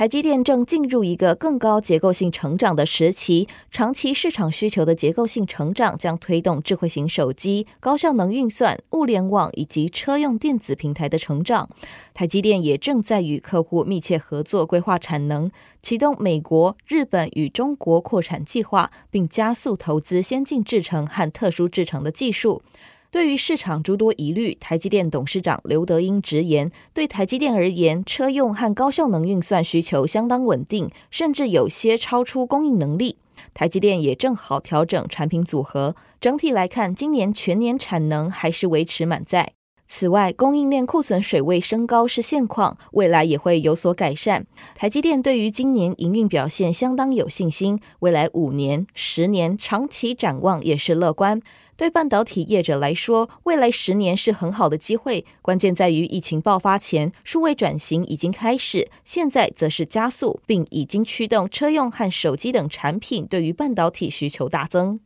[0.00, 11.68] 台积电正进入一个更高结构性成长的时期，长期市场需求的结构性成长将推动智慧型手机、高效能运算、物联网以及车用电子平台的成长。
[12.14, 15.50] 台积电也正在与客户密切合作，规划产能，
[15.82, 22.62] 启动美国、日本与中国扩产计划，并加速投资先进制程和特殊制程的技术。
[23.10, 33.16] 对于市场诸多疑虑，台积电董事长刘德英直言，对台积电而言，车用和高效能运算需求相当稳定，甚至有些超出供应能力。
[33.52, 39.54] 台积电也正好调整产品组合，整体来看，今年全年产能还是维持满载。
[39.92, 44.46] 此外，供应链库存水位升高是现况，未来也会有所改善。
[44.76, 51.42] 台积电对于今年营运表现相当有信心，未来五年、十年长期展望也是乐观。
[51.76, 65.00] 对半导体业者来说，未来十年是很好的机会，关键在于疫情爆发前，数位转型已经开始，现在则是加速，并已经驱动车用和手机等产品对于半导体需求大增。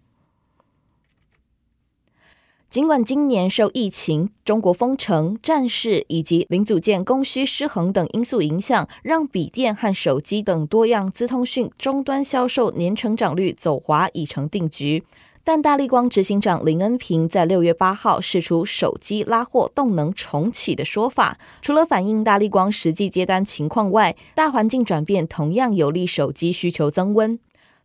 [2.75, 15.05] 尽管今年受疫情、中国封城、战事以及零组件供需失衡等因素影响，让笔电和手机等多样资通讯终端销售年成长率走滑已成定局，
[15.45, 27.39] 但大立光执行长林恩平在六月八号释出手机拉货动能重启的说法，除了反映大立光实际接单情况外，大环境转变同样有利手机需求增温。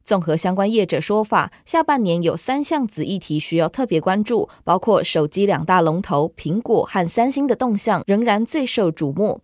[0.03, 9.41] 综合相关业者说法，下半年有三项子议题需要特别关注，包括手机两大龙头苹果和三星的动向仍然最受瞩目，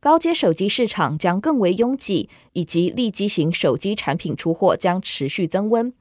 [0.00, 5.92] 高阶手机市场将更为拥挤，以及利基型手机产品出货将持续增温。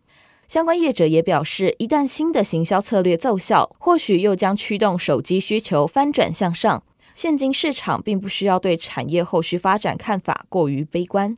[0.49, 6.83] 相关业者也表示，一旦新的行销策略奏效，或许又将驱动手机需求翻转向上。
[7.15, 11.37] 现今市场并不需要对产业后续发展看法过于悲观。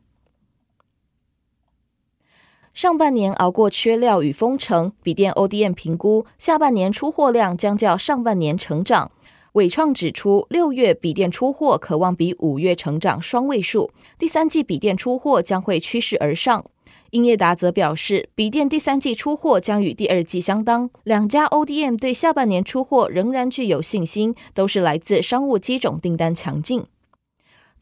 [2.74, 9.12] 上半年熬过缺料与封城，笔电 ODM 评估下半年出货量将较上半年成长。
[9.52, 16.66] 伟创指出，六月笔电出货可望比五月成长双位数，第三季笔电出货将会趋势而上。
[17.12, 20.90] 英业达则表示，笔电第三季出货将与第二季相当。
[21.04, 26.84] 两家 ODM 对下半年出货仍然具有信心，都是来自商务机种订单强劲。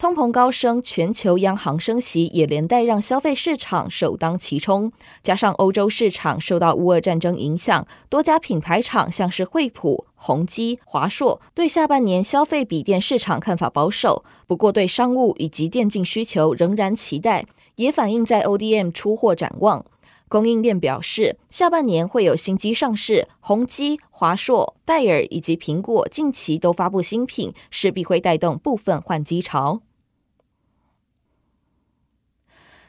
[0.02, 4.90] 通膨高升，全球央行升息也连带让消费市场首当其冲。
[5.22, 14.24] 加上欧洲市场受到乌俄战争影响，多家品牌厂像是惠普、宏基、华硕，对下半年消费笔电市场看法保守。
[14.48, 17.46] 不过，对商务以及电竞需求仍然期待，
[17.76, 19.84] 也反映在 ODM 出货展望。
[20.28, 29.82] 供应链表示，下半年会有新机上市，宏基、华硕、戴尔以及苹果近期都发布新品，势必会带动部分换机潮。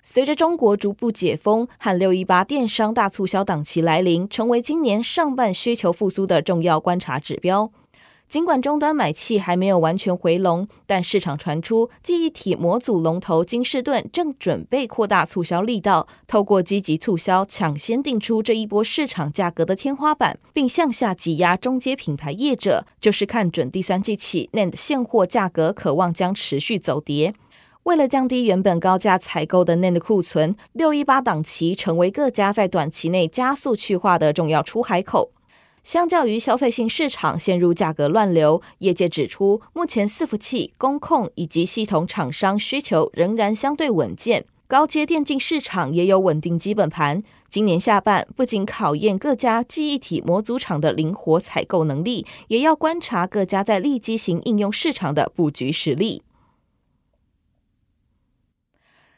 [0.06, 7.72] 随着中国逐步解封和六一八电商大促销档期来临，成为今年上半需求复苏的重要观察指标。
[8.28, 27.34] 尽管终端买气还没有完全回笼，但市场传出记忆体模组龙头金士顿正准备扩大促销力道，透过积极促销抢先定出这一波市场价格的天花板，并向下挤压中阶品牌业者，就是看准第三季起 NAND 现货价格可望将持续走跌。
[27.84, 35.32] 为了降低原本高价采购的 NAND 库存，六一八档期成为各家在短期内加速去化的重要出海口。
[35.84, 47.22] 相较于消费性市场陷入价格乱流，业界指出，目前伺服器、工控以及系统厂商需求仍然相对稳健，高阶电竞市场也有稳定基本盘。
[47.50, 56.24] 今年下半不仅考验各家记忆体模组厂的灵活采购能力，也要观察各家在利基型应用市场的布局实力。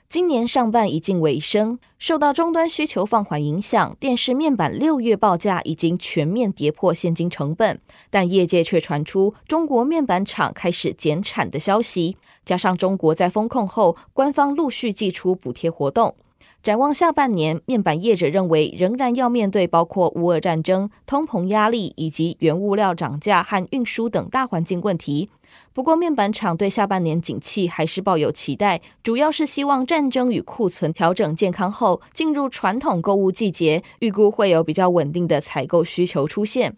[0.08, 7.80] 今年上半已近尾声，受到终端需求放缓影响，电视面板六月报价已经全面跌破现金成本，
[8.10, 12.16] 但业界却传出中国面板厂开始减产的消息，
[12.46, 16.16] 加上中国在封控后，官方陆续祭出补贴活动。
[16.66, 25.30] 展望下半年，面板业者认为仍然要面对包括乌俄战争、通膨压力以及原物料涨价和运输等大环境问题。
[25.74, 36.78] 不过，面板厂对下半年景气还是抱有期待，主要是希望战争与库存调整健康后，进入传统购物季节，预估会有比较稳定的采购需求出现。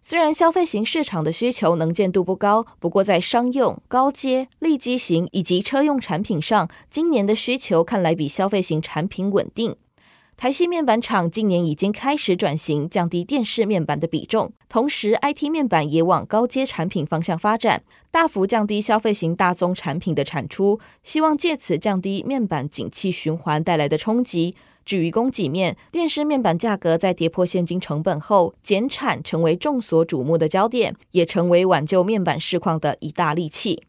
[0.00, 9.76] 虽然消费型市场的需求能见度不高，不过在商用、高阶、利基型以及车用产品上，今年的需求看来比消费型产品稳定。
[10.36, 24.54] 台系面板厂今年已经开始转型，降低电视面板的比重，同时 IT 面板也往高阶产品方向发展，大幅降低消费型大宗产品的产出，希望借此降低面板景气循环带来的冲击。
[24.88, 33.82] 至于供给面，电视面板价格在跌破现金成本后，减产成为众所瞩目的焦点，也成为挽救面板市况的一大利器。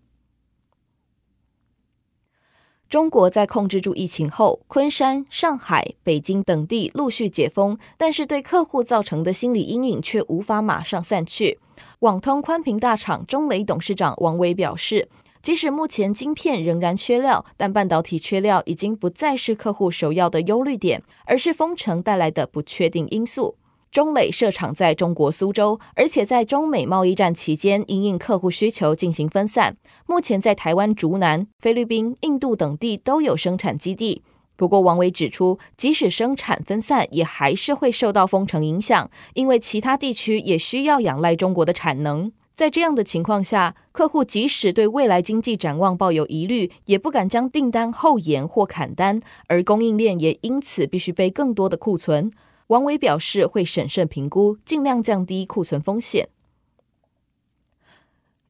[2.89, 11.59] 中国在控制住疫情后，昆山、上海、北京等地陆续解封，但是对客户造成的心理阴影却无法马上散去。
[11.99, 15.07] 网通宽频大厂中雷董事长王伟表示。
[15.41, 23.55] 即使目前晶片仍然缺料，但半导体缺料已经不再是客户首要的忧虑点，而是封城带来的不确定因素。
[23.91, 29.77] 中磊设厂在中国苏州，而且在中美贸易战期间，因应客户需求进行分散。
[30.05, 34.21] 目前在台湾竹南、菲律宾、印度等地都有生产基地。
[34.55, 42.31] 不过，王伟指出，即使生产分散，也还是会受到封城影响，因为其他地区也需要仰赖中国的产能。
[42.59, 52.29] 在这样的情况下，客户即使对未来经济展望抱有疑虑，也不敢将订单后延或砍单，而供应链也因此必须备更多的库存。
[52.67, 56.27] 王伟表示会审慎评估，尽量降低库存风险。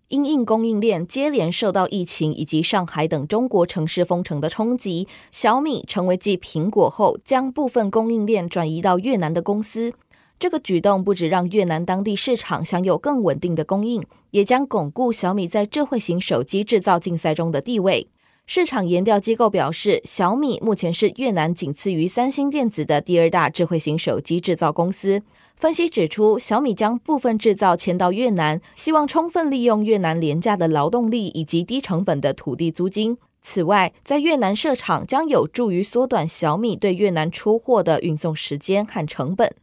[0.07, 9.93] 因应供应链接连受到疫情以及上海等中国城市封城的冲击，小米成为继苹果后将部分供应链转移到越南的公司。
[10.39, 14.01] 这个举动不止让越南当地市场享有更稳定的供应，
[14.31, 18.07] 也将巩固小米在智慧型手机制造竞赛中的地位。
[18.47, 25.21] 市场研调机构表示，小米目前是越南仅次于三星电子的第二大智慧型手机制造公司。
[25.57, 33.17] 分析指出，小米将部分制造迁到越南，希望充分利用越南廉价的劳动力以及低成本的土地租金。
[33.41, 39.53] 此外，在越南设厂将有助于缩短小米对越南出货的运送时间和成本。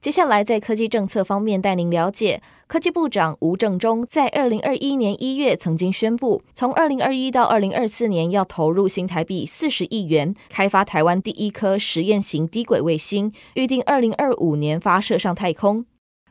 [0.00, 15.84] 接下来，在科技政策方面带您了解，科技部长吴正中在二零二一年一月曾经宣布，从二零二一到二零二四年要投入新台币四十亿元，开发台湾第一颗实验型低轨卫星，预定二零二五年发射上太空。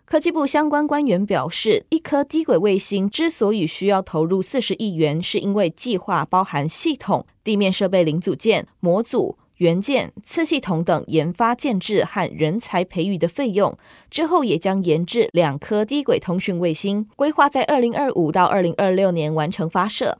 [0.03, 9.37] 科技部相关官员表示，一颗低轨卫星之所以需要投入四十亿元，是因为计划包含系统、地面设备零组件、模组。
[9.59, 13.77] 元件、次系统等研发建制和人才培育的费用，
[14.09, 20.19] 之后也将研制两颗低轨通讯卫星，规划在二零二五到二零二六年完成发射。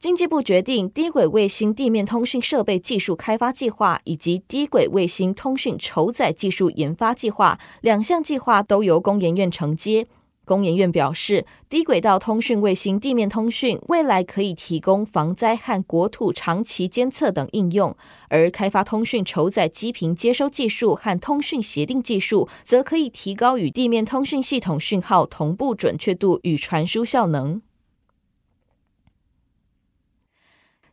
[0.00, 10.06] 经济部决定低轨卫星地面通讯设备技术开发计划以及低轨卫星通讯酬载技术研发计划两项计划都由工研院承接。
[10.44, 17.96] 工研院表示，低轨道通讯卫星地面通讯未来可以提供防灾和国土长期监测等应用，
[18.28, 27.62] 而开发通讯筹载机频接收技术和通讯协定技术，则可以提高与地面通讯系统讯号同步准确度与传输效能。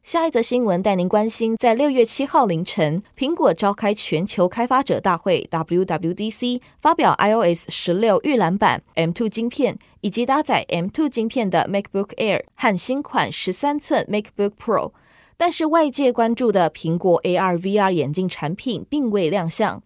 [0.04, 14.92] 下一则新闻带您关心，在六月七号凌晨，苹果召开全球开发者大会 （WWDC），发表 iOS 十六预览版 M2 晶片以及搭载 M2 晶片的 MacBook Air 和新款十三寸 MacBook Pro。
[15.38, 19.84] 但是外界关注的苹果 AR/VR 眼镜产品并未亮相。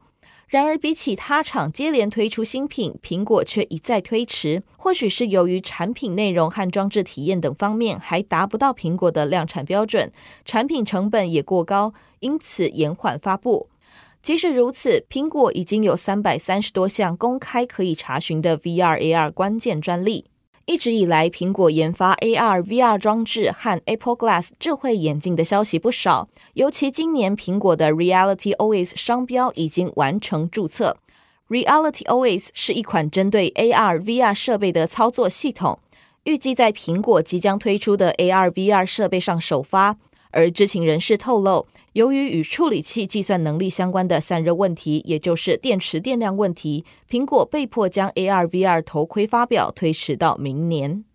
[0.47, 4.61] 然而，比起他厂接连推出新品，苹果却一再推迟。
[4.77, 10.11] 或许是由于产品内容和装置体验等方面还达不到苹果的量产标准，
[10.45, 13.69] 产品成本也过高，因此延缓发布。
[14.21, 20.25] 即使如此，苹果已经有三百三十多项公开可以查询的 VR/AR 关键专利。
[20.65, 26.27] 一直以来，苹果研发 AR、VR 装置和 Apple Glass 智慧眼镜的消息不少。
[26.55, 30.97] 尤其今年，苹果的 Reality OS 商标已经完成注册。
[31.49, 35.77] Reality OS 是一款针对 AR、VR 设备的操作系统，
[36.23, 39.97] 预计在苹果即将推出的 AR、VR 设备上首发。
[40.35, 51.05] 而知情人士透露，由于与处理器计算能力相关的散热问题，也就是电池电量问题，苹果被迫将 AR/VR 头盔发表推迟到明年。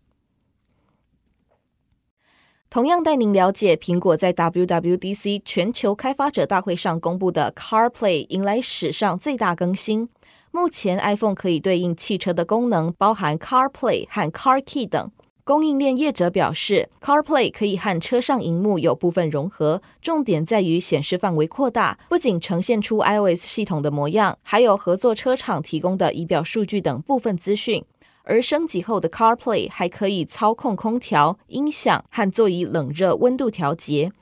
[2.71, 10.09] 同样带您了解，苹果在 WWDC 全球开发者大会上公布的 CarPlay 迎来史上最大更新。
[10.51, 15.11] 目前 iPhone 可以对应汽车的功能，包含 CarPlay 和 CarKey 等。
[15.51, 27.85] 供应链业者表示，CarPlay 可以和车上荧幕有部分融合，重点在于显示范围扩大，不仅呈现出 iOS 系统的模样，还有合作车厂提供的仪表数据等部分资讯。
[28.23, 34.13] 而升级后的 CarPlay 还可以操控空调、音响和座椅冷热温度调节。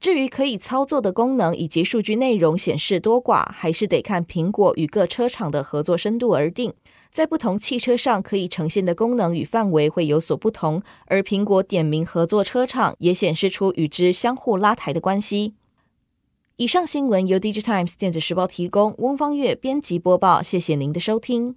[0.00, 6.72] 至于可以操作的功能以及数据内容显示多寡，还是得看苹果与各车厂的合作深度而定。
[7.10, 15.54] 在不同汽车上可以呈现的功能与范围会有所不同，而苹果点名合作车厂，也显示出与之相互拉抬的关系。
[16.56, 21.56] 以上新闻由 DigiTimes 电子时报提供，翁方月编辑播报，谢谢您的收听。